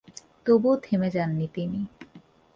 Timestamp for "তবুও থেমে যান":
0.45-1.29